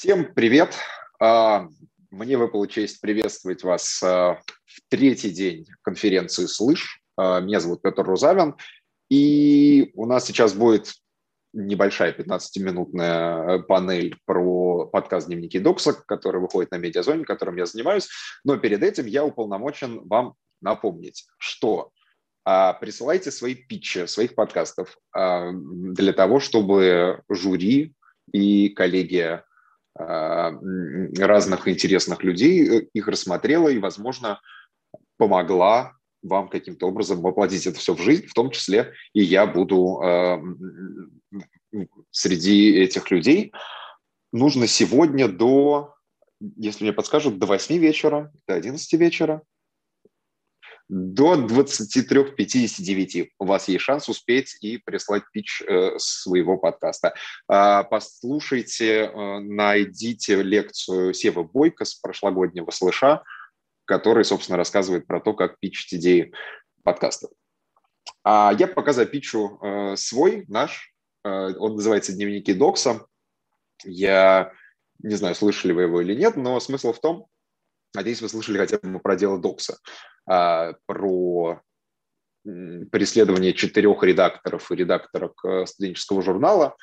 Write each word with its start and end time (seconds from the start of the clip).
Всем 0.00 0.32
привет! 0.32 0.78
А, 1.20 1.68
мне 2.10 2.38
выпала 2.38 2.66
честь 2.66 3.02
приветствовать 3.02 3.62
вас 3.62 4.02
а, 4.02 4.40
в 4.64 4.80
третий 4.88 5.28
день 5.28 5.66
конференции 5.82 6.46
«Слышь». 6.46 7.02
А, 7.18 7.40
меня 7.40 7.60
зовут 7.60 7.82
Петр 7.82 8.02
Рузавин, 8.02 8.54
и 9.10 9.90
у 9.92 10.06
нас 10.06 10.24
сейчас 10.24 10.54
будет 10.54 10.94
небольшая 11.52 12.14
15-минутная 12.14 13.58
панель 13.58 14.16
про 14.24 14.86
подкаст 14.86 15.26
«Дневники 15.26 15.58
Докса», 15.58 15.92
который 15.92 16.40
выходит 16.40 16.70
на 16.70 16.76
медиазоне, 16.76 17.26
которым 17.26 17.58
я 17.58 17.66
занимаюсь. 17.66 18.08
Но 18.42 18.56
перед 18.56 18.82
этим 18.82 19.04
я 19.04 19.22
уполномочен 19.22 20.08
вам 20.08 20.32
напомнить, 20.62 21.26
что 21.36 21.90
присылайте 22.42 23.30
свои 23.30 23.54
питчи 23.54 24.06
своих 24.06 24.34
подкастов 24.34 24.96
для 25.14 26.14
того, 26.14 26.40
чтобы 26.40 27.20
жюри 27.28 27.92
и 28.32 28.70
коллегия 28.70 29.44
разных 31.18 31.68
интересных 31.68 32.22
людей, 32.22 32.88
их 32.92 33.08
рассмотрела 33.08 33.68
и, 33.68 33.78
возможно, 33.78 34.40
помогла 35.16 35.94
вам 36.22 36.48
каким-то 36.48 36.86
образом 36.86 37.20
воплотить 37.20 37.66
это 37.66 37.78
все 37.78 37.94
в 37.94 38.00
жизнь, 38.00 38.26
в 38.26 38.34
том 38.34 38.50
числе 38.50 38.92
и 39.14 39.22
я 39.22 39.46
буду 39.46 40.00
э, 40.02 40.38
среди 42.10 42.74
этих 42.76 43.10
людей. 43.10 43.52
Нужно 44.32 44.66
сегодня 44.66 45.28
до, 45.28 45.94
если 46.40 46.84
мне 46.84 46.92
подскажут, 46.92 47.38
до 47.38 47.46
8 47.46 47.78
вечера, 47.78 48.32
до 48.46 48.54
11 48.54 48.92
вечера 48.94 49.42
до 50.90 51.34
23.59 51.34 53.28
у 53.38 53.44
вас 53.44 53.68
есть 53.68 53.84
шанс 53.84 54.08
успеть 54.08 54.56
и 54.60 54.76
прислать 54.76 55.22
пич 55.32 55.62
э, 55.62 55.92
своего 55.98 56.56
подкаста. 56.56 57.14
Э, 57.48 57.84
послушайте, 57.88 59.04
э, 59.04 59.38
найдите 59.38 60.42
лекцию 60.42 61.14
Сева 61.14 61.44
Бойко 61.44 61.84
с 61.84 61.94
прошлогоднего 61.94 62.72
слыша, 62.72 63.22
который, 63.84 64.24
собственно, 64.24 64.58
рассказывает 64.58 65.06
про 65.06 65.20
то, 65.20 65.32
как 65.32 65.60
пичить 65.60 65.94
идеи 65.94 66.32
подкаста. 66.82 67.28
А 68.24 68.52
я 68.58 68.66
пока 68.66 68.92
запичу 68.92 69.60
э, 69.62 69.94
свой, 69.96 70.44
наш. 70.48 70.92
Он 71.22 71.74
называется 71.74 72.14
«Дневники 72.14 72.54
Докса». 72.54 73.06
Я 73.84 74.52
не 75.02 75.14
знаю, 75.14 75.34
слышали 75.34 75.72
вы 75.72 75.82
его 75.82 76.00
или 76.00 76.14
нет, 76.14 76.36
но 76.36 76.58
смысл 76.60 76.92
в 76.94 77.00
том, 77.00 77.26
Надеюсь, 77.94 78.22
вы 78.22 78.28
слышали 78.28 78.58
хотя 78.58 78.78
бы 78.78 79.00
про 79.00 79.16
дело 79.16 79.38
Докса, 79.38 79.78
а, 80.26 80.74
про 80.86 81.60
преследование 82.44 83.52
четырех 83.52 84.02
редакторов 84.02 84.70
и 84.72 84.76
редакторок 84.76 85.44
э, 85.44 85.66
студенческого 85.66 86.22
журнала, 86.22 86.74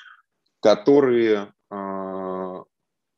которые, 0.61 1.51
а, 1.71 2.63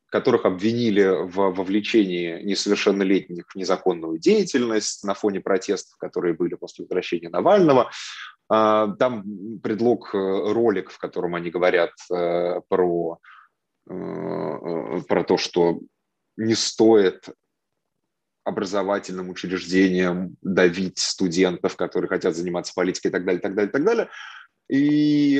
которых 0.10 0.46
обвинили 0.46 1.06
в 1.26 1.52
вовлечении 1.52 2.42
несовершеннолетних 2.44 3.44
в 3.50 3.56
незаконную 3.56 4.20
деятельность 4.20 5.04
на 5.04 5.16
фоне 5.16 5.42
протестов, 5.42 5.98
которые 5.98 6.34
были 6.34 6.56
после 6.56 6.86
возвращения 6.86 7.30
Навального. 7.30 7.92
А, 8.48 8.88
там 8.96 9.60
предлог 9.62 10.16
э, 10.16 10.18
ролик, 10.18 10.92
в 10.92 10.98
котором 10.98 11.36
они 11.36 11.50
говорят 11.50 11.92
э, 12.12 12.62
про, 12.70 13.20
про 13.86 15.24
то, 15.24 15.38
что 15.38 15.80
не 16.38 16.54
стоит 16.54 17.28
образовательным 18.44 19.30
учреждениям 19.30 20.36
давить 20.42 21.00
студентов, 21.00 21.76
которые 21.76 22.10
хотят 22.10 22.36
заниматься 22.36 22.74
политикой 22.74 23.08
и 23.08 23.12
так 23.12 23.26
далее, 23.26 23.42
так 23.42 23.56
далее, 23.56 23.72
так 23.72 23.84
далее. 23.84 24.10
И 24.70 25.40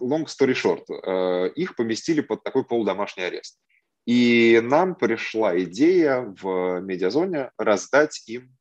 long 0.00 0.26
story 0.26 0.54
short, 0.54 0.84
э, 0.88 1.52
их 1.54 1.76
поместили 1.76 2.20
под 2.20 2.42
такой 2.42 2.64
полудомашний 2.64 3.24
арест. 3.24 3.58
И 4.06 4.60
нам 4.62 4.94
пришла 4.94 5.58
идея 5.60 6.34
в 6.40 6.80
медиазоне 6.80 7.50
раздать 7.58 8.22
им 8.26 8.56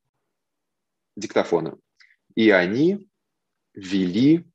диктофоны. 1.16 1.76
И 2.36 2.50
они 2.50 3.08
вели 3.74 4.46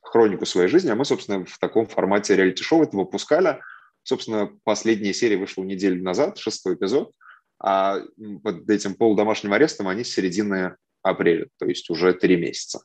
хронику 0.00 0.46
своей 0.46 0.68
жизни, 0.68 0.90
а 0.90 0.94
мы, 0.94 1.04
собственно, 1.04 1.44
в 1.44 1.58
таком 1.58 1.86
формате 1.86 2.36
реалити-шоу 2.36 2.84
это 2.84 2.96
выпускали. 2.96 3.60
Собственно, 4.04 4.50
последняя 4.64 5.12
серия 5.12 5.36
вышла 5.36 5.64
неделю 5.64 6.02
назад, 6.02 6.38
шестой 6.38 6.74
эпизод– 6.74 7.12
а 7.60 8.00
под 8.42 8.68
этим 8.70 8.94
полудомашним 8.94 9.52
арестом 9.52 9.88
они 9.88 10.04
с 10.04 10.12
середины 10.12 10.76
апреля, 11.02 11.48
то 11.58 11.66
есть 11.66 11.90
уже 11.90 12.12
три 12.12 12.36
месяца. 12.36 12.80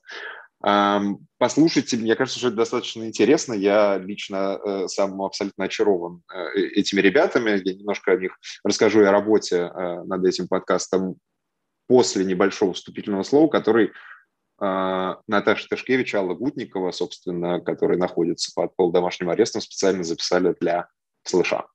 Послушайте, 1.38 1.97
мне 1.97 2.16
кажется, 2.16 2.39
что 2.39 2.47
это 2.47 2.57
достаточно 2.57 3.06
интересно. 3.06 3.53
Я 3.53 3.97
лично 3.97 4.57
э, 4.63 4.88
сам 4.88 5.22
абсолютно 5.22 5.66
очарован 5.66 6.23
э, 6.34 6.38
э, 6.38 6.67
этими 6.75 7.01
ребятами. 7.01 7.61
Я 7.66 7.73
немножко 7.73 8.13
о 8.13 8.16
них 8.16 8.39
расскажу 8.63 9.01
и 9.01 9.06
о 9.06 9.11
работе 9.11 9.69
над 10.06 10.23
этим 10.23 10.47
подкастом 10.47 11.17
после 11.88 12.23
небольшого 12.23 12.72
вступительного 12.73 13.23
слова, 13.23 13.50
который 13.50 13.91
Наташа 14.57 15.67
Ташкевич, 15.67 16.16
Алла 16.16 16.34
Гутникова, 16.34 16.91
собственно, 16.91 17.59
которые 17.59 17.97
находятся 17.97 18.53
под 18.55 18.73
полудомашним 18.78 19.31
арестом, 19.31 19.61
специально 19.61 20.03
записали 20.05 20.55
для 20.61 20.88
«Слыша». 21.23 21.66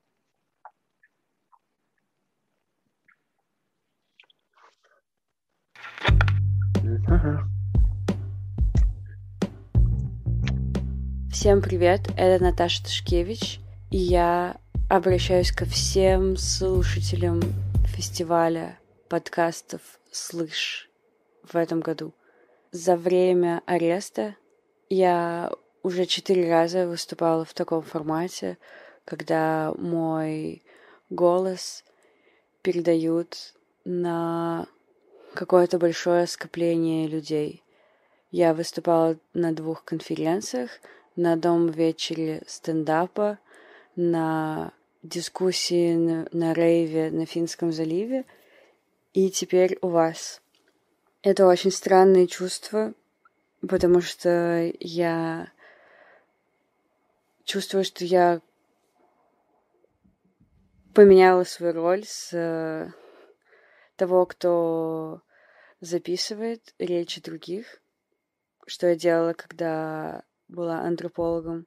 Всем 11.32 11.62
привет, 11.62 12.02
это 12.18 12.44
Наташа 12.44 12.82
Ташкевич, 12.82 13.60
и 13.90 13.96
я 13.96 14.60
обращаюсь 14.90 15.50
ко 15.50 15.64
всем 15.64 16.36
слушателям 16.36 17.40
фестиваля 17.86 18.78
подкастов 19.08 19.80
«Слышь» 20.12 20.90
в 21.44 21.56
этом 21.56 21.80
году. 21.80 22.12
За 22.72 22.94
время 22.94 23.62
ареста 23.64 24.36
я 24.90 25.50
уже 25.82 26.04
четыре 26.04 26.50
раза 26.50 26.86
выступала 26.86 27.46
в 27.46 27.54
таком 27.54 27.80
формате, 27.80 28.58
когда 29.06 29.72
мой 29.78 30.62
голос 31.08 31.84
передают 32.60 33.54
на 33.86 34.66
какое-то 35.38 35.78
большое 35.78 36.26
скопление 36.26 37.06
людей. 37.06 37.62
Я 38.32 38.54
выступала 38.54 39.16
на 39.34 39.52
двух 39.52 39.84
конференциях, 39.84 40.80
на 41.14 41.36
дом 41.36 41.68
вечере 41.68 42.42
стендапа, 42.48 43.38
на 43.94 44.72
дискуссии 45.04 45.94
на, 45.94 46.28
на 46.32 46.52
рейве 46.54 47.12
на 47.12 47.24
Финском 47.24 47.70
заливе 47.70 48.24
и 49.12 49.30
теперь 49.30 49.78
у 49.80 49.90
вас. 49.90 50.42
Это 51.22 51.46
очень 51.46 51.70
странные 51.70 52.26
чувства, 52.26 52.92
потому 53.60 54.00
что 54.00 54.72
я 54.80 55.52
чувствую, 57.44 57.84
что 57.84 58.04
я 58.04 58.40
поменяла 60.94 61.44
свою 61.44 61.74
роль 61.74 62.04
с 62.04 62.92
того, 63.94 64.26
кто 64.26 65.22
записывает 65.80 66.74
речи 66.78 67.20
других, 67.20 67.80
что 68.66 68.88
я 68.88 68.96
делала, 68.96 69.32
когда 69.32 70.24
была 70.48 70.80
антропологом. 70.80 71.66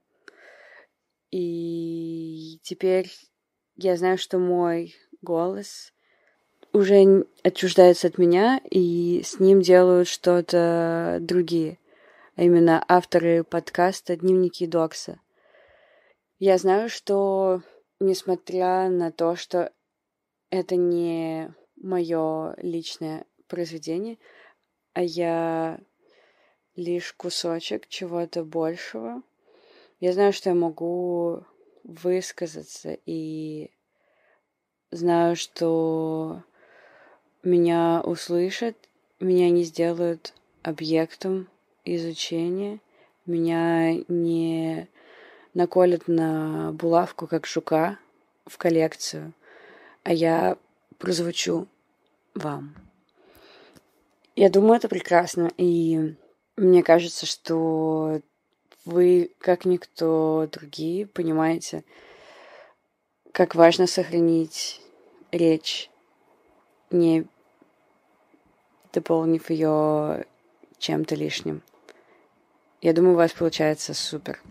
И 1.32 2.60
теперь 2.62 3.10
я 3.76 3.96
знаю, 3.96 4.18
что 4.18 4.38
мой 4.38 4.96
голос 5.22 5.94
уже 6.74 7.26
отчуждается 7.44 8.08
от 8.08 8.18
меня, 8.18 8.62
и 8.70 9.22
с 9.24 9.40
ним 9.40 9.62
делают 9.62 10.08
что-то 10.08 11.18
другие, 11.22 11.80
а 12.36 12.44
именно 12.44 12.84
авторы 12.88 13.44
подкаста 13.44 14.16
«Дневники 14.16 14.68
Докса». 14.68 15.20
Я 16.40 16.58
знаю, 16.58 16.90
что 16.90 17.62
несмотря 18.00 18.90
на 18.90 19.12
то, 19.12 19.36
что 19.36 19.72
это 20.50 20.76
не 20.76 21.54
мое 21.76 22.56
личное 22.58 23.26
произведение, 23.52 24.18
а 24.94 25.04
я 25.04 25.80
лишь 26.78 27.14
кусочек 27.14 27.88
чего-то 27.90 28.46
большего. 28.46 29.22
Я 30.00 30.14
знаю, 30.14 30.32
что 30.32 30.50
я 30.50 30.56
могу 30.56 31.44
высказаться 31.84 32.98
и 33.06 33.70
знаю, 34.90 35.36
что 35.36 36.44
меня 37.44 38.02
услышат, 38.06 38.78
меня 39.20 39.50
не 39.50 39.64
сделают 39.64 40.34
объектом 40.64 41.50
изучения, 41.84 42.80
меня 43.26 43.94
не 44.08 44.88
наколят 45.54 46.08
на 46.08 46.72
булавку, 46.72 47.28
как 47.28 47.46
жука, 47.46 48.00
в 48.46 48.58
коллекцию, 48.58 49.34
а 50.04 50.14
я 50.14 50.58
прозвучу 50.98 51.68
вам. 52.34 52.91
Я 54.36 54.50
думаю, 54.50 54.76
это 54.76 54.88
прекрасно, 54.88 55.52
и 55.58 56.16
мне 56.56 56.84
кажется, 56.84 57.26
что 57.26 58.22
вы, 58.86 59.32
как 59.40 59.66
никто 59.66 60.48
другие, 60.52 61.06
понимаете, 61.06 61.84
как 63.34 63.56
важно 63.56 63.88
сохранить 63.88 64.82
речь, 65.32 65.90
не 66.92 67.26
дополнив 68.94 69.50
ее 69.50 70.26
чем-то 70.78 71.16
лишним. 71.16 71.62
Я 72.82 72.94
думаю, 72.94 73.14
у 73.14 73.18
вас 73.18 73.32
получается 73.34 73.94
супер. 73.94 74.42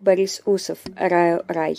Борис 0.00 0.42
Усов, 0.46 0.78
Раю 0.96 1.44
Рай. 1.46 1.76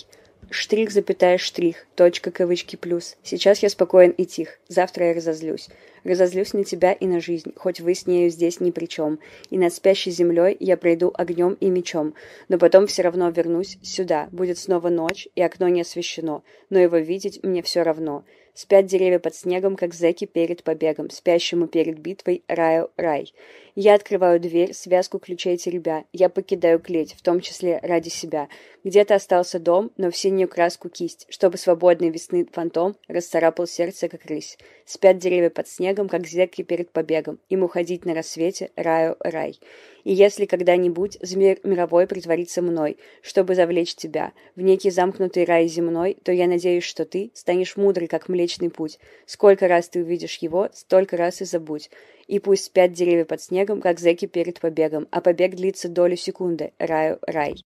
Штрих, 0.49 0.91
запятая, 0.91 1.37
штрих, 1.37 1.87
точка, 1.95 2.31
кавычки, 2.31 2.75
плюс. 2.75 3.17
Сейчас 3.23 3.63
я 3.63 3.69
спокоен 3.69 4.11
и 4.11 4.25
тих, 4.25 4.59
завтра 4.67 5.07
я 5.07 5.13
разозлюсь. 5.13 5.69
Разозлюсь 6.03 6.53
на 6.53 6.63
тебя 6.63 6.91
и 6.91 7.07
на 7.07 7.21
жизнь, 7.21 7.53
хоть 7.55 7.79
вы 7.79 7.95
с 7.95 8.07
нею 8.07 8.29
здесь 8.29 8.59
ни 8.59 8.71
при 8.71 8.85
чем. 8.85 9.19
И 9.49 9.57
над 9.57 9.73
спящей 9.73 10.11
землей 10.11 10.55
я 10.59 10.75
пройду 10.75 11.13
огнем 11.15 11.53
и 11.59 11.69
мечом. 11.69 12.13
Но 12.49 12.57
потом 12.57 12.87
все 12.87 13.03
равно 13.03 13.29
вернусь 13.29 13.77
сюда. 13.81 14.27
Будет 14.31 14.57
снова 14.57 14.89
ночь, 14.89 15.27
и 15.35 15.41
окно 15.41 15.69
не 15.69 15.81
освещено. 15.81 16.43
Но 16.69 16.79
его 16.79 16.97
видеть 16.97 17.41
мне 17.43 17.61
все 17.61 17.83
равно. 17.83 18.25
Спят 18.53 18.85
деревья 18.85 19.19
под 19.19 19.33
снегом, 19.33 19.75
как 19.75 19.93
зэки 19.93 20.25
перед 20.25 20.63
побегом, 20.63 21.09
спящему 21.09 21.67
перед 21.67 21.99
битвой 21.99 22.43
раю 22.47 22.91
рай. 22.97 23.33
Я 23.75 23.95
открываю 23.95 24.39
дверь, 24.39 24.71
связку 24.73 25.17
ключей 25.17 25.57
теребя. 25.57 26.05
Я 26.13 26.29
покидаю 26.29 26.79
клеть, 26.79 27.13
в 27.13 27.23
том 27.23 27.41
числе 27.41 27.79
ради 27.81 28.09
себя. 28.09 28.47
Где-то 28.83 29.15
остался 29.15 29.57
дом, 29.57 29.91
но 29.97 30.11
в 30.11 30.17
синюю 30.17 30.47
краску 30.47 30.89
кисть, 30.89 31.25
чтобы 31.29 31.57
свободный 31.57 32.11
весны 32.11 32.45
фантом 32.51 32.95
расцарапал 33.07 33.65
сердце, 33.65 34.09
как 34.09 34.25
рысь. 34.25 34.59
Спят 34.85 35.17
деревья 35.17 35.49
под 35.49 35.67
снегом, 35.67 36.07
как 36.07 36.27
зэки 36.27 36.61
перед 36.61 36.91
побегом. 36.91 37.39
Им 37.49 37.63
уходить 37.63 38.05
на 38.05 38.13
рассвете 38.13 38.69
раю 38.75 39.15
рай. 39.19 39.59
И 40.03 40.13
если 40.13 40.45
когда-нибудь 40.45 41.17
змей 41.21 41.57
мировой 41.63 42.05
притворится 42.05 42.61
мной, 42.61 42.97
чтобы 43.21 43.55
завлечь 43.55 43.95
тебя 43.95 44.33
в 44.55 44.61
некий 44.61 44.91
замкнутый 44.91 45.45
рай 45.45 45.67
земной, 45.67 46.17
то 46.23 46.31
я 46.31 46.45
надеюсь, 46.47 46.83
что 46.83 47.05
ты 47.05 47.31
станешь 47.33 47.77
мудрый, 47.77 48.07
как 48.07 48.29
Млечный 48.29 48.69
Путь. 48.69 48.99
Сколько 49.25 49.67
раз 49.67 49.89
ты 49.89 50.01
увидишь 50.01 50.37
его, 50.37 50.69
столько 50.73 51.17
раз 51.17 51.41
и 51.41 51.45
забудь. 51.45 51.89
И 52.27 52.39
пусть 52.39 52.65
спят 52.65 52.93
деревья 52.93 53.25
под 53.25 53.41
снегом, 53.41 53.81
как 53.81 53.99
зэки 53.99 54.25
перед 54.25 54.59
побегом, 54.59 55.07
а 55.11 55.21
побег 55.21 55.55
длится 55.55 55.89
долю 55.89 56.15
секунды. 56.15 56.73
Раю 56.79 57.19
рай. 57.21 57.63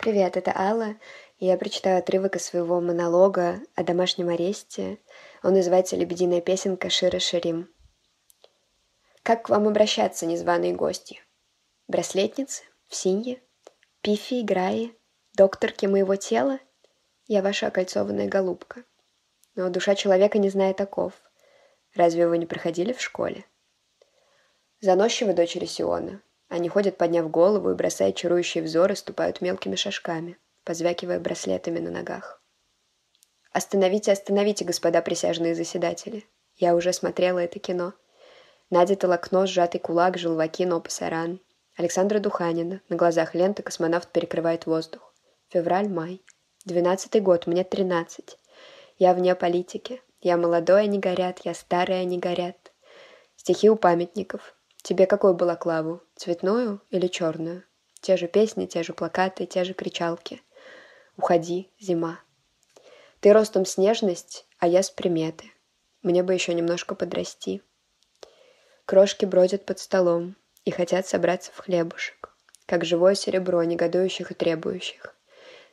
Привет, 0.00 0.36
это 0.36 0.52
Алла. 0.56 0.96
Я 1.38 1.56
прочитаю 1.56 1.98
отрывок 1.98 2.36
из 2.36 2.44
своего 2.44 2.80
монолога 2.80 3.60
о 3.74 3.84
домашнем 3.84 4.28
аресте– 4.28 4.98
он 5.42 5.54
называется 5.54 5.96
«Лебединая 5.96 6.42
песенка 6.42 6.90
Шира 6.90 7.18
Ширим». 7.18 7.72
Как 9.22 9.44
к 9.44 9.48
вам 9.48 9.68
обращаться, 9.68 10.26
незваные 10.26 10.74
гости? 10.74 11.22
Браслетницы? 11.88 12.62
В 12.88 12.94
синье? 12.94 13.42
Пифи, 14.02 14.42
Граи? 14.42 14.94
Докторки 15.34 15.86
моего 15.86 16.16
тела? 16.16 16.58
Я 17.26 17.42
ваша 17.42 17.68
окольцованная 17.68 18.28
голубка. 18.28 18.84
Но 19.54 19.68
душа 19.68 19.94
человека 19.94 20.38
не 20.38 20.48
знает 20.48 20.80
оков. 20.80 21.12
Разве 21.94 22.28
вы 22.28 22.38
не 22.38 22.46
проходили 22.46 22.92
в 22.92 23.00
школе? 23.00 23.44
Заносчивы 24.80 25.32
дочери 25.34 25.66
Сиона. 25.66 26.22
Они 26.48 26.68
ходят, 26.68 26.96
подняв 26.96 27.30
голову 27.30 27.70
и, 27.70 27.74
бросая 27.74 28.12
чарующие 28.12 28.64
взоры, 28.64 28.96
ступают 28.96 29.40
мелкими 29.40 29.76
шажками, 29.76 30.38
позвякивая 30.64 31.20
браслетами 31.20 31.78
на 31.78 31.90
ногах. 31.90 32.42
Остановите, 33.52 34.12
остановите, 34.12 34.64
господа 34.64 35.02
присяжные 35.02 35.54
заседатели. 35.54 36.26
Я 36.56 36.74
уже 36.74 36.92
смотрела 36.92 37.38
это 37.38 37.58
кино. 37.58 37.94
Надя 38.70 38.96
Толокно, 38.96 39.46
сжатый 39.46 39.80
кулак, 39.80 40.18
желваки, 40.18 40.64
но 40.66 40.80
пасаран. 40.80 41.40
Александра 41.76 42.18
Духанина. 42.18 42.80
На 42.88 42.96
глазах 42.96 43.34
ленты 43.34 43.62
космонавт 43.62 44.10
перекрывает 44.10 44.66
воздух. 44.66 45.14
Февраль-май. 45.48 46.22
Двенадцатый 46.64 47.20
год, 47.20 47.46
мне 47.46 47.64
тринадцать. 47.64 48.38
Я 49.00 49.14
вне 49.14 49.34
политики. 49.34 50.02
Я 50.20 50.36
молодой, 50.36 50.82
они 50.82 50.98
горят, 50.98 51.40
я 51.44 51.54
старый, 51.54 52.02
они 52.02 52.18
горят. 52.18 52.70
Стихи 53.34 53.70
у 53.70 53.76
памятников. 53.76 54.54
Тебе 54.82 55.06
какую 55.06 55.32
балаклаву? 55.32 56.02
Цветную 56.16 56.82
или 56.90 57.06
черную? 57.06 57.64
Те 58.02 58.18
же 58.18 58.28
песни, 58.28 58.66
те 58.66 58.82
же 58.82 58.92
плакаты, 58.92 59.46
те 59.46 59.64
же 59.64 59.72
кричалки. 59.72 60.42
Уходи, 61.16 61.70
зима. 61.80 62.20
Ты 63.20 63.32
ростом 63.32 63.64
снежность, 63.64 64.44
а 64.58 64.68
я 64.68 64.82
с 64.82 64.90
приметы. 64.90 65.50
Мне 66.02 66.22
бы 66.22 66.34
еще 66.34 66.52
немножко 66.52 66.94
подрасти. 66.94 67.62
Крошки 68.84 69.24
бродят 69.24 69.64
под 69.64 69.78
столом 69.78 70.36
и 70.66 70.70
хотят 70.70 71.06
собраться 71.06 71.52
в 71.52 71.56
хлебушек, 71.56 72.36
как 72.66 72.84
живое 72.84 73.14
серебро 73.14 73.64
негодующих 73.64 74.30
и 74.30 74.34
требующих. 74.34 75.16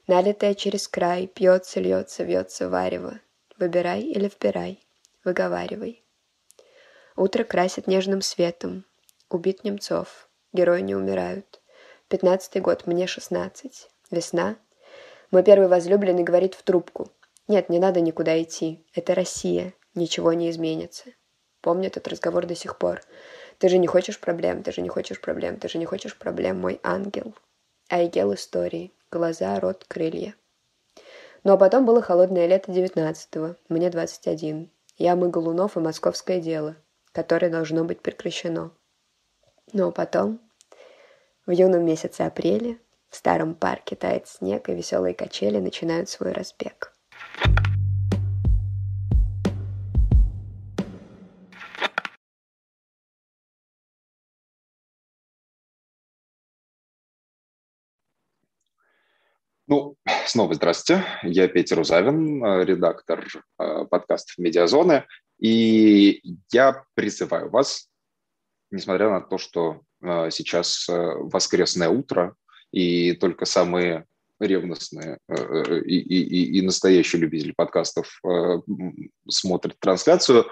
Налитое 0.07 0.55
через 0.55 0.87
край, 0.87 1.27
пьется, 1.27 1.81
льется, 1.81 2.23
вьется 2.23 2.69
варево. 2.69 3.19
Выбирай 3.57 4.03
или 4.03 4.29
вбирай, 4.29 4.79
выговаривай. 5.25 6.01
Утро 7.17 7.43
красит 7.43 7.87
нежным 7.87 8.21
светом. 8.21 8.85
Убит 9.29 9.65
Немцов. 9.65 10.29
Герои 10.53 10.79
не 10.79 10.95
умирают. 10.95 11.61
Пятнадцатый 12.07 12.61
год, 12.61 12.87
мне 12.87 13.05
шестнадцать. 13.05 13.89
Весна. 14.09 14.55
Мой 15.29 15.43
первый 15.43 15.67
возлюбленный 15.67 16.23
говорит 16.23 16.53
в 16.53 16.63
трубку. 16.63 17.11
Нет, 17.49 17.67
не 17.67 17.79
надо 17.79 17.99
никуда 17.99 18.41
идти. 18.41 18.85
Это 18.93 19.13
Россия. 19.13 19.73
Ничего 19.93 20.31
не 20.31 20.49
изменится. 20.49 21.09
Помню 21.59 21.87
этот 21.87 22.07
разговор 22.07 22.45
до 22.45 22.55
сих 22.55 22.77
пор. 22.77 23.01
Ты 23.57 23.67
же 23.67 23.77
не 23.77 23.87
хочешь 23.87 24.21
проблем, 24.21 24.63
ты 24.63 24.71
же 24.71 24.79
не 24.79 24.87
хочешь 24.87 25.19
проблем, 25.19 25.59
ты 25.59 25.67
же 25.67 25.79
не 25.79 25.85
хочешь 25.85 26.17
проблем, 26.17 26.61
мой 26.61 26.79
ангел. 26.81 27.35
Айгел 27.89 28.33
истории. 28.33 28.93
Глаза, 29.09 29.57
рот, 29.61 29.85
крылья. 29.87 30.35
Ну 31.45 31.53
а 31.53 31.57
потом 31.57 31.85
было 31.85 32.01
холодное 32.01 32.45
лето 32.45 32.73
девятнадцатого. 32.73 33.55
Мне 33.69 33.89
двадцать 33.89 34.27
один. 34.27 34.69
Я 34.97 35.15
мы 35.15 35.29
и 35.77 35.79
московское 35.79 36.41
дело, 36.41 36.75
которое 37.13 37.49
должно 37.49 37.85
быть 37.85 38.01
прекращено. 38.01 38.71
Ну 39.71 39.87
а 39.87 39.91
потом, 39.91 40.41
в 41.45 41.51
юном 41.51 41.85
месяце 41.85 42.23
апреля, 42.23 42.77
в 43.09 43.15
старом 43.15 43.55
парке 43.55 43.95
тает 43.95 44.27
снег, 44.27 44.67
и 44.67 44.73
веселые 44.73 45.13
качели 45.13 45.59
начинают 45.59 46.09
свой 46.09 46.33
разбег. 46.33 46.93
Ну, 47.45 47.66
снова 60.29 60.53
здравствуйте. 60.53 61.05
Я 61.23 61.47
Петя 61.47 61.75
Рузавин, 61.75 62.43
э, 62.43 62.65
редактор 62.65 63.25
э, 63.59 63.85
подкастов 63.89 64.37
«Медиазоны». 64.37 65.05
И 65.39 66.21
я 66.51 66.83
призываю 66.95 67.49
вас, 67.49 67.89
несмотря 68.71 69.09
на 69.09 69.21
то, 69.21 69.37
что 69.37 69.81
э, 70.01 70.29
сейчас 70.31 70.85
воскресное 70.89 71.89
утро, 71.89 72.35
и 72.71 73.13
только 73.13 73.45
самые 73.45 74.05
ревностные 74.39 75.17
и, 75.27 75.97
и, 75.97 76.59
и 76.59 76.61
настоящие 76.61 77.21
любители 77.21 77.53
подкастов 77.53 78.21
смотрят 79.27 79.79
трансляцию, 79.79 80.45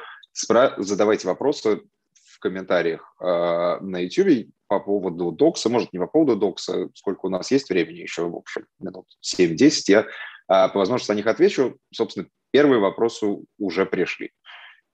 задавайте 0.77 1.27
вопросы 1.27 1.82
в 2.13 2.39
комментариях 2.39 3.15
на 3.20 4.00
YouTube 4.00 4.50
по 4.79 4.86
поводу 4.86 5.32
докса, 5.32 5.70
может, 5.70 5.94
не 5.94 6.00
по 6.00 6.08
поводу 6.08 6.36
докса, 6.36 6.89
сколько 6.94 7.27
у 7.27 7.29
нас 7.29 7.51
есть 7.51 7.70
времени, 7.70 8.00
еще, 8.00 8.27
в 8.27 8.36
общем, 8.36 8.65
минут 8.79 9.05
7-10, 9.24 9.82
я 9.88 10.08
а, 10.48 10.70
по 10.70 10.79
возможности 10.79 11.12
на 11.12 11.15
них 11.15 11.27
отвечу. 11.27 11.77
Собственно, 11.94 12.27
первые 12.51 12.79
вопросы 12.79 13.38
уже 13.58 13.86
пришли. 13.86 14.32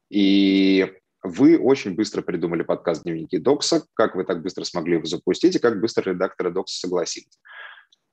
И 0.09 0.93
вы 1.23 1.57
очень 1.57 1.95
быстро 1.95 2.21
придумали 2.21 2.63
подкаст 2.63 3.03
«Дневники 3.03 3.37
Докса». 3.37 3.85
Как 3.93 4.15
вы 4.15 4.23
так 4.23 4.41
быстро 4.41 4.63
смогли 4.63 4.95
его 4.95 5.05
запустить 5.05 5.55
и 5.55 5.59
как 5.59 5.79
быстро 5.79 6.11
редакторы 6.11 6.51
Докса 6.51 6.79
согласились? 6.79 7.39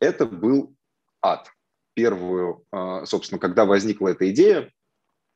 Это 0.00 0.26
был 0.26 0.74
ад. 1.22 1.50
Первую, 1.94 2.64
а, 2.70 3.04
собственно, 3.06 3.38
когда 3.38 3.64
возникла 3.64 4.08
эта 4.08 4.30
идея, 4.30 4.70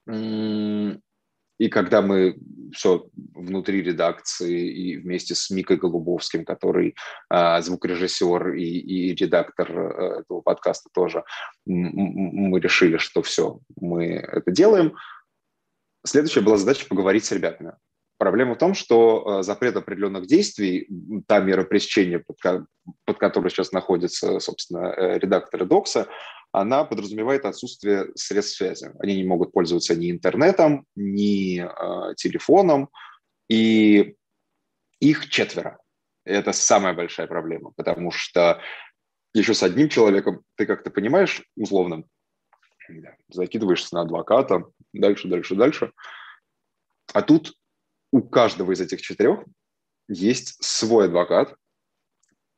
и 0.09 1.69
когда 1.69 2.03
мы 2.03 2.37
все 2.73 3.07
внутри 3.15 3.83
редакции 3.83 4.71
и 4.71 4.97
вместе 4.97 5.35
с 5.35 5.51
Микой 5.51 5.77
Голубовским, 5.77 6.45
который 6.45 6.95
э, 7.31 7.63
звукорежиссер 7.63 8.55
и, 8.55 8.65
и 8.65 9.15
редактор 9.15 9.71
э, 9.71 10.21
этого 10.21 10.41
подкаста 10.41 10.91
тоже, 10.93 11.25
мы 11.67 12.61
решили, 12.61 12.97
что 12.97 13.23
все, 13.23 13.61
мы 13.81 14.15
это 14.15 14.51
делаем. 14.51 14.97
Следующая 16.05 16.41
была 16.41 16.57
задача 16.57 16.87
поговорить 16.89 17.25
с 17.25 17.33
ребятами. 17.33 17.75
Проблема 18.23 18.55
в 18.55 18.59
том, 18.59 18.75
что 18.75 19.41
э, 19.41 19.43
запрет 19.43 19.77
определенных 19.77 20.27
действий, 20.27 20.89
та 21.27 21.41
мера 21.41 21.65
пресечения, 21.65 22.21
под, 22.21 22.67
под 23.05 23.19
которой 23.19 23.49
сейчас 23.49 23.73
находятся, 23.73 24.39
собственно, 24.39 24.95
э, 24.97 25.19
редакторы 25.19 25.67
докса, 25.67 26.07
она 26.53 26.85
подразумевает 26.85 27.47
отсутствие 27.47 28.13
средств 28.15 28.57
связи. 28.57 28.93
Они 28.99 29.17
не 29.17 29.25
могут 29.25 29.53
пользоваться 29.53 29.97
ни 29.97 30.11
интернетом, 30.11 30.87
ни 30.95 31.61
э, 31.61 32.15
телефоном, 32.15 32.91
и 33.49 34.17
их 35.01 35.31
четверо. 35.31 35.79
Это 36.25 36.53
самая 36.53 36.93
большая 36.93 37.27
проблема, 37.27 37.73
потому 37.75 38.11
что 38.11 38.61
еще 39.35 39.55
с 39.55 39.63
одним 39.63 39.89
человеком 39.89 40.43
ты 40.57 40.67
как-то 40.67 40.91
понимаешь, 40.91 41.43
условно, 41.57 42.05
закидываешься 43.29 43.95
на 43.95 44.03
адвоката, 44.03 44.65
дальше, 44.93 45.29
дальше, 45.29 45.55
дальше. 45.55 45.93
А 47.15 47.23
тут 47.23 47.55
у 48.13 48.23
каждого 48.23 48.73
из 48.73 48.81
этих 48.81 49.01
четырех 49.01 49.45
есть 50.09 50.63
свой 50.63 51.07
адвокат, 51.07 51.57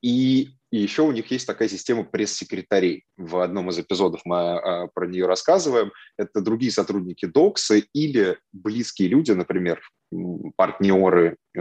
и 0.03 0.57
и 0.75 0.79
еще 0.79 1.03
у 1.03 1.13
них 1.13 1.31
есть 1.31 1.47
такая 1.47 1.69
система 1.69 2.03
пресс-секретарей. 2.03 3.05
В 3.17 3.37
одном 3.39 3.71
из 3.71 3.79
эпизодов 3.79 4.23
мы 4.25 4.37
а, 4.37 4.89
про 4.89 5.07
нее 5.07 5.27
рассказываем. 5.27 5.93
Это 6.19 6.41
другие 6.41 6.73
сотрудники 6.73 7.27
доксы 7.27 7.85
или 7.93 8.41
близкие 8.53 9.07
люди, 9.07 9.31
например, 9.31 9.81
партнеры, 10.57 11.37
э, 11.57 11.61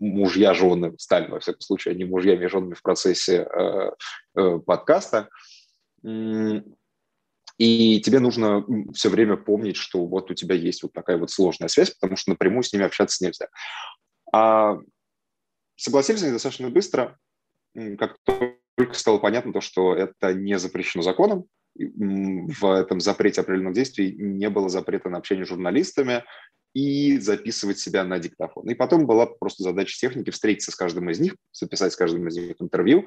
мужья, 0.00 0.52
жены, 0.52 0.92
стали, 0.98 1.30
во 1.30 1.40
всяком 1.40 1.62
случае, 1.62 1.94
они 1.94 2.04
мужьями 2.04 2.44
и 2.44 2.48
женами 2.48 2.74
в 2.74 2.82
процессе 2.82 3.48
э, 3.58 3.90
э, 4.36 4.58
подкаста. 4.58 5.30
И 6.04 8.00
тебе 8.02 8.20
нужно 8.20 8.66
все 8.92 9.08
время 9.08 9.38
помнить, 9.38 9.76
что 9.76 10.04
вот 10.04 10.30
у 10.30 10.34
тебя 10.34 10.56
есть 10.56 10.82
вот 10.82 10.92
такая 10.92 11.16
вот 11.16 11.30
сложная 11.30 11.68
связь, 11.68 11.88
потому 11.88 12.18
что 12.18 12.32
напрямую 12.32 12.64
с 12.64 12.72
ними 12.74 12.84
общаться 12.84 13.24
нельзя. 13.24 13.48
А 14.30 14.76
согласились 15.78 16.22
они 16.22 16.32
достаточно 16.32 16.68
быстро, 16.68 17.18
как 17.98 18.16
только 18.24 18.94
стало 18.94 19.18
понятно 19.18 19.52
то, 19.52 19.60
что 19.60 19.94
это 19.94 20.34
не 20.34 20.58
запрещено 20.58 21.02
законом, 21.02 21.46
в 21.74 22.64
этом 22.64 23.00
запрете 23.00 23.40
определенных 23.40 23.74
действий 23.74 24.14
не 24.18 24.50
было 24.50 24.68
запрета 24.68 25.08
на 25.08 25.18
общение 25.18 25.46
с 25.46 25.48
журналистами 25.48 26.24
и 26.74 27.18
записывать 27.18 27.78
себя 27.78 28.04
на 28.04 28.18
диктофон. 28.18 28.68
И 28.68 28.74
потом 28.74 29.06
была 29.06 29.26
просто 29.26 29.62
задача 29.62 29.96
техники 29.96 30.30
встретиться 30.30 30.72
с 30.72 30.74
каждым 30.74 31.08
из 31.10 31.20
них, 31.20 31.36
записать 31.52 31.92
с 31.92 31.96
каждым 31.96 32.26
из 32.28 32.36
них 32.36 32.56
интервью, 32.60 33.06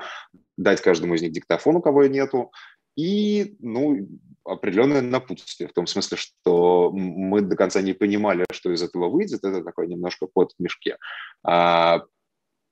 дать 0.58 0.82
каждому 0.82 1.16
из 1.16 1.22
них 1.22 1.32
диктофон, 1.32 1.75
у 1.75 1.82
кого 1.82 2.06
нету, 2.06 2.51
и 2.96 3.56
ну, 3.60 4.08
определенное 4.44 5.01
напутствие, 5.01 5.70
в 5.70 5.74
том 5.74 5.88
смысле, 5.88 6.18
что 6.18 6.92
мы 6.92 7.42
до 7.42 7.56
конца 7.56 7.82
не 7.82 7.94
понимали, 7.94 8.46
что 8.51 8.72
из 8.72 8.82
этого 8.82 9.10
выйдет, 9.10 9.44
это 9.44 9.63
такой 9.63 9.88
немножко 9.88 10.28
под 10.32 10.54
мешке. 10.60 10.98
А 11.44 12.04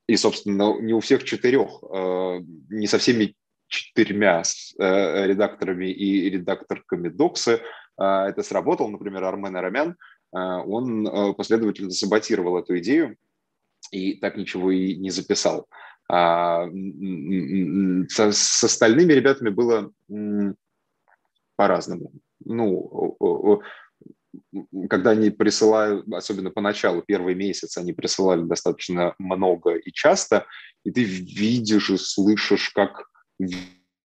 и, 0.10 0.18
собственно, 0.18 0.76
не 0.82 0.94
у 0.94 1.02
всех 1.02 1.24
четырех, 1.24 1.84
э, 1.84 2.40
не 2.70 2.88
со 2.88 2.98
всеми 2.98 3.36
четырьмя 3.68 4.42
э, 4.42 5.28
редакторами 5.28 5.86
и 5.86 6.32
редакторками 6.32 7.10
доксы 7.10 7.52
э, 7.52 8.04
это 8.04 8.42
сработало. 8.42 8.88
Например, 8.88 9.24
Армен 9.24 9.56
Арамян, 9.56 9.96
он 10.32 11.36
последовательно 11.36 11.92
саботировал 11.92 12.58
эту 12.60 12.78
идею 12.80 13.18
и 13.92 14.16
так 14.16 14.38
ничего 14.38 14.70
и 14.70 14.96
не 14.96 15.10
записал. 15.10 15.68
А, 16.08 16.68
с, 18.08 18.64
остальными 18.64 19.14
ребятами 19.14 19.50
было 19.50 19.92
по-разному. 21.56 22.12
Ну, 22.46 23.62
когда 24.90 25.12
они 25.12 25.30
присылают, 25.30 26.12
особенно 26.14 26.52
поначалу, 26.52 27.04
первый 27.06 27.36
месяц, 27.36 27.78
они 27.78 27.94
присылали 27.94 28.42
достаточно 28.42 29.16
много 29.20 29.76
и 29.76 29.92
часто, 29.92 30.46
и 30.84 30.92
ты 30.92 31.04
видишь 31.04 31.90
и 31.90 31.98
слышишь, 31.98 32.70
как 32.70 33.06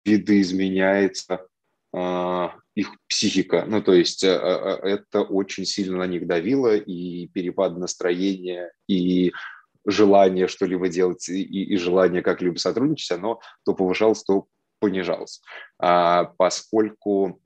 видоизменяется 0.04 1.46
э, 1.94 2.48
их 2.74 2.88
психика. 3.08 3.64
Ну, 3.66 3.82
то 3.82 3.92
есть 3.92 4.24
э, 4.24 4.28
э, 4.28 4.88
это 4.88 5.22
очень 5.22 5.64
сильно 5.64 5.98
на 5.98 6.06
них 6.06 6.26
давило, 6.26 6.76
и 6.76 7.28
перепад 7.28 7.76
настроения, 7.78 8.72
и 8.88 9.32
желание 9.86 10.48
что-либо 10.48 10.88
делать, 10.88 11.28
и, 11.28 11.42
и 11.42 11.76
желание 11.76 12.22
как-либо 12.22 12.58
сотрудничать, 12.58 13.12
оно 13.12 13.40
то 13.64 13.74
повышалось, 13.74 14.22
то 14.22 14.46
понижалось. 14.80 15.40
А, 15.78 16.24
поскольку, 16.24 17.40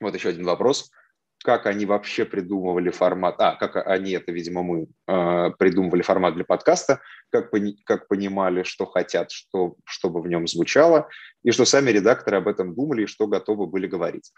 вот 0.00 0.14
еще 0.14 0.30
один 0.30 0.44
вопрос– 0.44 0.90
как 1.42 1.66
они 1.66 1.86
вообще 1.86 2.24
придумывали 2.24 2.90
формат, 2.90 3.36
а, 3.38 3.56
как 3.56 3.76
они, 3.86 4.12
это, 4.12 4.32
видимо, 4.32 4.62
мы, 4.62 4.86
э, 5.06 5.50
придумывали 5.58 6.02
формат 6.02 6.34
для 6.34 6.44
подкаста, 6.44 7.00
как, 7.30 7.50
пони, 7.50 7.76
как 7.84 8.08
понимали, 8.08 8.62
что 8.62 8.86
хотят, 8.86 9.30
что, 9.30 9.74
чтобы 9.84 10.22
в 10.22 10.28
нем 10.28 10.46
звучало, 10.46 11.08
и 11.42 11.50
что 11.50 11.64
сами 11.64 11.90
редакторы 11.90 12.36
об 12.36 12.48
этом 12.48 12.74
думали 12.74 13.02
и 13.02 13.06
что 13.06 13.26
готовы 13.26 13.66
были 13.66 13.86
говорить. 13.86 14.32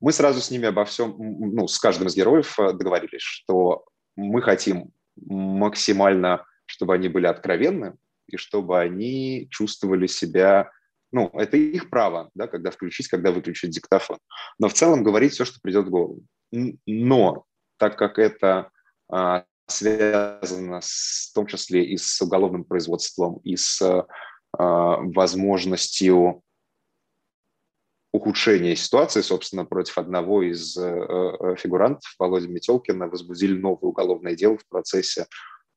Мы 0.00 0.12
сразу 0.12 0.40
с 0.40 0.50
ними 0.50 0.66
обо 0.66 0.84
всем, 0.84 1.16
ну, 1.18 1.66
с 1.66 1.78
каждым 1.78 2.08
из 2.08 2.16
героев 2.16 2.58
э, 2.58 2.72
договорились, 2.72 3.22
что 3.22 3.84
мы 4.14 4.42
хотим 4.42 4.92
максимально, 5.16 6.44
чтобы 6.66 6.94
они 6.94 7.08
были 7.08 7.26
откровенны, 7.26 7.94
и 8.28 8.36
чтобы 8.36 8.78
они 8.80 9.48
чувствовали 9.50 10.06
себя 10.06 10.70
ну, 11.12 11.30
это 11.34 11.56
их 11.56 11.90
право, 11.90 12.30
да, 12.34 12.46
когда 12.46 12.70
включить, 12.70 13.08
когда 13.08 13.30
выключить 13.30 13.70
диктофон. 13.70 14.18
Но 14.58 14.68
в 14.68 14.74
целом 14.74 15.04
говорить 15.04 15.32
все, 15.32 15.44
что 15.44 15.60
придет 15.60 15.86
в 15.86 15.90
голову. 15.90 16.20
Но 16.52 17.44
так 17.78 17.96
как 17.96 18.18
это 18.18 18.70
а, 19.08 19.44
связано 19.66 20.80
с, 20.82 21.30
в 21.30 21.34
том 21.34 21.46
числе 21.46 21.84
и 21.84 21.96
с 21.96 22.20
уголовным 22.20 22.64
производством, 22.64 23.40
и 23.44 23.56
с 23.56 23.80
а, 23.82 24.04
возможностью 24.58 26.42
ухудшения 28.12 28.74
ситуации, 28.76 29.20
собственно, 29.20 29.64
против 29.66 29.98
одного 29.98 30.42
из 30.42 30.74
э, 30.78 31.56
фигурантов, 31.58 32.14
Володи 32.18 32.48
Метелкина, 32.48 33.08
возбудили 33.08 33.58
новое 33.58 33.90
уголовное 33.90 34.34
дело 34.34 34.56
в 34.56 34.66
процессе, 34.68 35.26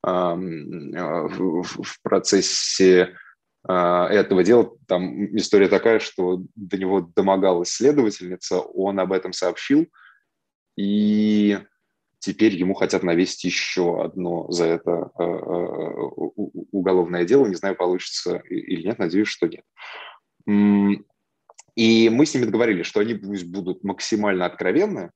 э, 0.06 0.10
в, 0.10 2.02
процессе 2.02 3.14
этого 3.62 4.42
дела. 4.42 4.72
Там 4.86 5.36
история 5.36 5.68
такая, 5.68 5.98
что 5.98 6.42
до 6.54 6.78
него 6.78 7.00
домогалась 7.14 7.70
следовательница, 7.70 8.60
он 8.60 8.98
об 9.00 9.12
этом 9.12 9.32
сообщил, 9.32 9.86
и 10.76 11.58
теперь 12.20 12.54
ему 12.54 12.74
хотят 12.74 13.02
навесить 13.02 13.44
еще 13.44 14.02
одно 14.02 14.50
за 14.50 14.64
это 14.66 15.10
а, 15.14 15.24
а, 15.24 15.92
уголовное 16.72 17.24
дело. 17.24 17.46
Не 17.46 17.54
знаю, 17.54 17.76
получится 17.76 18.42
или 18.48 18.86
нет, 18.86 18.98
надеюсь, 18.98 19.28
что 19.28 19.46
нет. 19.46 19.64
И 21.76 22.08
мы 22.08 22.26
с 22.26 22.34
ними 22.34 22.44
договорились, 22.44 22.86
что 22.86 23.00
они 23.00 23.14
пусть 23.14 23.46
будут 23.46 23.84
максимально 23.84 24.46
откровенны, 24.46 25.10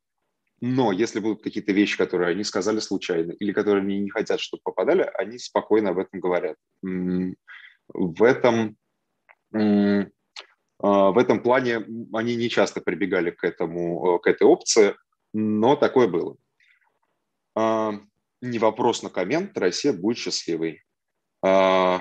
но 0.61 0.93
если 0.93 1.21
будут 1.21 1.43
какие-то 1.43 1.73
вещи, 1.73 1.99
которые 1.99 2.31
они 2.31 2.45
сказали 2.45 2.79
случайно, 2.79 3.33
или 3.33 3.53
которые 3.53 3.83
они 3.83 4.01
не 4.01 4.11
хотят, 4.11 4.41
чтобы 4.41 4.63
попадали, 4.63 5.11
они 5.15 5.39
спокойно 5.39 5.91
об 5.91 5.99
этом 5.99 6.21
говорят 6.21 6.57
в 7.93 8.23
этом, 8.23 8.77
а, 9.53 11.11
в 11.11 11.19
этом 11.19 11.43
плане 11.43 11.85
они 12.13 12.37
не 12.37 12.49
часто 12.49 12.81
прибегали 12.81 13.31
к, 13.31 13.45
этому, 13.45 14.17
э, 14.17 14.19
к 14.21 14.27
этой 14.27 14.43
опции, 14.45 14.97
но 15.33 15.77
такое 15.77 16.09
было. 16.09 16.37
А, 17.55 17.93
не 18.41 18.59
вопрос 18.59 19.03
на 19.03 19.11
коммент, 19.11 19.57
Россия 19.57 19.93
будет 19.93 20.19
счастливой. 20.19 20.83
А, 21.43 22.01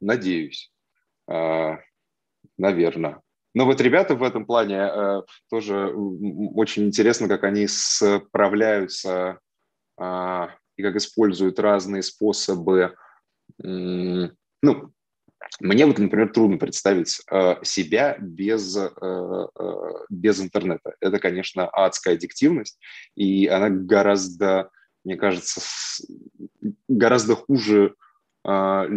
надеюсь. 0.00 0.72
Наверное. 2.58 3.22
Но 3.54 3.66
вот 3.66 3.80
ребята 3.80 4.14
в 4.14 4.22
этом 4.22 4.46
плане 4.46 4.76
э, 4.76 5.22
тоже 5.50 5.92
очень 6.54 6.84
интересно, 6.86 7.28
как 7.28 7.44
они 7.44 7.66
справляются 7.68 9.40
и 10.76 10.82
как 10.82 10.96
используют 10.96 11.58
разные 11.58 12.02
способы. 12.02 12.94
Ну, 13.58 14.92
мне 15.60 15.86
вот, 15.86 15.98
например, 15.98 16.32
трудно 16.32 16.58
представить 16.58 17.20
э, 17.30 17.56
себя 17.62 18.16
без, 18.20 18.76
э, 18.76 18.88
э, 19.00 19.46
без 20.08 20.40
интернета. 20.40 20.94
Это, 21.00 21.18
конечно, 21.18 21.68
адская 21.68 22.14
аддиктивность, 22.14 22.78
и 23.16 23.46
она 23.46 23.68
гораздо, 23.68 24.70
мне 25.04 25.16
кажется, 25.16 25.60
гораздо 26.88 27.36
хуже 27.36 27.94
то 28.44 28.88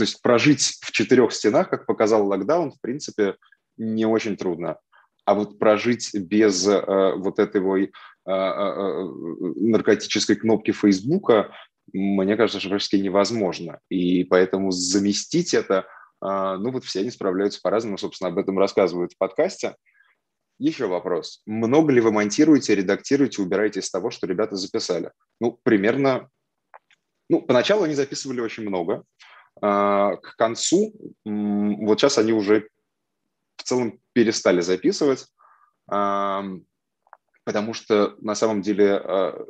есть 0.00 0.22
прожить 0.22 0.78
в 0.80 0.90
четырех 0.90 1.34
стенах, 1.34 1.68
как 1.68 1.84
показал 1.84 2.26
локдаун, 2.26 2.72
в 2.72 2.80
принципе, 2.80 3.36
не 3.76 4.06
очень 4.06 4.38
трудно. 4.38 4.78
А 5.26 5.34
вот 5.34 5.58
прожить 5.58 6.14
без 6.14 6.64
вот 6.66 7.38
этого 7.38 7.86
наркотической 8.28 10.36
кнопки 10.36 10.72
Фейсбука, 10.72 11.54
мне 11.92 12.36
кажется, 12.36 12.60
что 12.60 12.68
практически 12.68 12.96
невозможно. 12.96 13.80
И 13.88 14.24
поэтому 14.24 14.70
заместить 14.70 15.54
это, 15.54 15.86
ну 16.20 16.70
вот 16.70 16.84
все 16.84 17.00
они 17.00 17.10
справляются 17.10 17.60
по-разному, 17.62 17.96
собственно, 17.96 18.28
об 18.30 18.36
этом 18.38 18.58
рассказывают 18.58 19.14
в 19.14 19.18
подкасте. 19.18 19.76
Еще 20.58 20.88
вопрос. 20.88 21.40
Много 21.46 21.92
ли 21.92 22.00
вы 22.00 22.10
монтируете, 22.10 22.74
редактируете, 22.74 23.40
убираете 23.40 23.80
из 23.80 23.90
того, 23.90 24.10
что 24.10 24.26
ребята 24.26 24.56
записали? 24.56 25.12
Ну, 25.40 25.58
примерно... 25.62 26.28
Ну, 27.30 27.42
поначалу 27.42 27.84
они 27.84 27.94
записывали 27.94 28.40
очень 28.40 28.64
много. 28.64 29.04
а, 29.60 30.16
к 30.16 30.36
концу, 30.36 30.94
вот 31.24 32.00
сейчас 32.00 32.18
они 32.18 32.32
уже 32.32 32.68
в 33.56 33.62
целом 33.64 33.98
перестали 34.12 34.60
записывать, 34.60 35.26
потому 37.48 37.72
что 37.72 38.14
на 38.20 38.34
самом 38.34 38.60
деле, 38.60 39.00
а, 39.02 39.42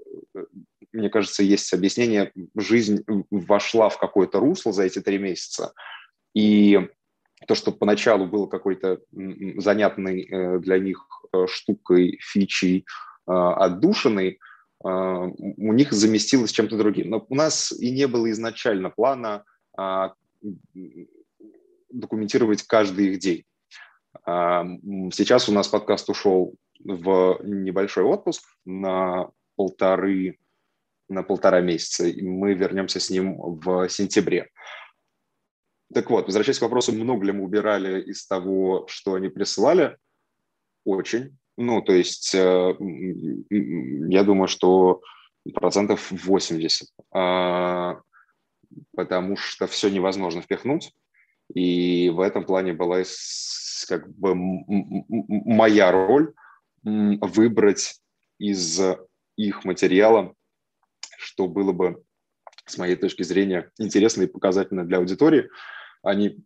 мне 0.92 1.10
кажется, 1.10 1.42
есть 1.42 1.74
объяснение, 1.74 2.30
жизнь 2.56 3.04
вошла 3.28 3.88
в 3.88 3.98
какое-то 3.98 4.38
русло 4.38 4.72
за 4.72 4.84
эти 4.84 5.00
три 5.00 5.18
месяца, 5.18 5.72
и 6.32 6.88
то, 7.48 7.56
что 7.56 7.72
поначалу 7.72 8.26
было 8.26 8.46
какой-то 8.46 9.00
занятной 9.56 10.22
э, 10.22 10.58
для 10.60 10.78
них 10.78 11.08
э, 11.32 11.46
штукой, 11.48 12.20
фичей, 12.22 12.86
отдушиной, 13.26 14.38
у 14.80 15.72
них 15.72 15.92
заместилось 15.92 16.52
чем-то 16.52 16.78
другим. 16.78 17.10
Но 17.10 17.26
у 17.28 17.34
нас 17.34 17.72
и 17.72 17.90
не 17.90 18.06
было 18.06 18.30
изначально 18.30 18.90
плана 18.90 19.44
а, 19.76 20.14
документировать 21.90 22.62
каждый 22.62 23.08
их 23.08 23.18
день. 23.18 23.44
А, 24.24 24.64
сейчас 25.12 25.48
у 25.48 25.52
нас 25.52 25.68
подкаст 25.68 26.08
ушел 26.08 26.54
в 26.84 27.40
небольшой 27.42 28.04
отпуск 28.04 28.42
на 28.64 29.30
полторы 29.56 30.38
на 31.08 31.22
полтора 31.22 31.62
месяца, 31.62 32.06
и 32.06 32.20
мы 32.20 32.52
вернемся 32.52 33.00
с 33.00 33.08
ним 33.08 33.38
в 33.38 33.88
сентябре. 33.88 34.50
Так 35.94 36.10
вот, 36.10 36.26
возвращаясь 36.26 36.58
к 36.58 36.62
вопросу, 36.62 36.92
много 36.92 37.24
ли 37.24 37.32
мы 37.32 37.44
убирали 37.44 38.02
из 38.02 38.26
того, 38.26 38.86
что 38.88 39.14
они 39.14 39.30
присылали? 39.30 39.96
Очень. 40.84 41.38
Ну, 41.56 41.80
то 41.80 41.94
есть, 41.94 42.34
э, 42.34 42.74
я 43.50 44.22
думаю, 44.22 44.48
что 44.48 45.00
процентов 45.54 46.12
80 46.12 46.88
потому 48.94 49.36
что 49.36 49.66
все 49.66 49.88
невозможно 49.88 50.42
впихнуть. 50.42 50.92
И 51.54 52.10
в 52.10 52.20
этом 52.20 52.44
плане 52.44 52.72
была 52.72 53.02
как 53.88 54.08
бы 54.16 54.34
моя 54.34 55.90
роль 55.90 56.34
выбрать 56.84 58.00
из 58.38 58.80
их 59.36 59.64
материала, 59.64 60.34
что 61.18 61.48
было 61.48 61.72
бы, 61.72 62.02
с 62.66 62.76
моей 62.78 62.96
точки 62.96 63.22
зрения, 63.22 63.70
интересно 63.78 64.22
и 64.22 64.26
показательно 64.26 64.84
для 64.84 64.98
аудитории. 64.98 65.48
Они, 66.02 66.44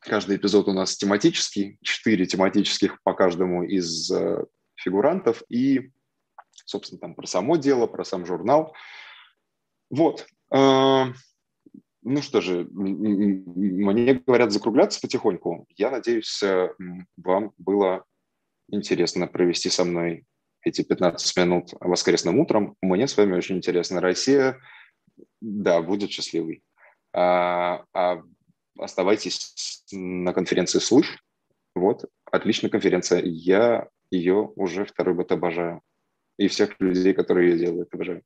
каждый 0.00 0.36
эпизод 0.36 0.68
у 0.68 0.72
нас 0.72 0.96
тематический, 0.96 1.78
четыре 1.82 2.26
тематических 2.26 3.02
по 3.02 3.14
каждому 3.14 3.62
из 3.64 4.10
э, 4.10 4.44
фигурантов, 4.74 5.42
и, 5.48 5.90
собственно, 6.66 7.00
там 7.00 7.14
про 7.14 7.26
само 7.26 7.56
дело, 7.56 7.86
про 7.86 8.04
сам 8.04 8.26
журнал. 8.26 8.74
Вот. 9.90 10.26
Э, 10.52 11.04
ну 12.02 12.20
что 12.20 12.40
же, 12.40 12.68
мне 12.70 14.14
говорят 14.14 14.52
закругляться 14.52 15.00
потихоньку. 15.00 15.66
Я 15.76 15.90
надеюсь, 15.90 16.42
э, 16.42 16.68
вам 17.16 17.52
было 17.56 18.04
интересно 18.68 19.26
провести 19.26 19.70
со 19.70 19.84
мной 19.84 20.24
эти 20.62 20.82
15 20.82 21.36
минут 21.36 21.68
воскресным 21.80 22.38
утром. 22.38 22.76
Мне 22.80 23.06
с 23.06 23.16
вами 23.16 23.34
очень 23.34 23.56
интересно. 23.56 24.00
Россия, 24.00 24.58
да, 25.40 25.82
будет 25.82 26.10
счастливой. 26.10 26.62
А, 27.12 27.84
а 27.92 28.22
оставайтесь 28.78 29.84
на 29.92 30.32
конференции 30.32 30.78
«Слышь». 30.78 31.18
Вот, 31.74 32.04
отличная 32.30 32.70
конференция. 32.70 33.20
Я 33.22 33.88
ее 34.10 34.52
уже 34.56 34.84
второй 34.84 35.14
год 35.14 35.32
обожаю. 35.32 35.80
И 36.38 36.48
всех 36.48 36.80
людей, 36.80 37.12
которые 37.12 37.50
ее 37.50 37.58
делают, 37.58 37.92
обожаю. 37.92 38.22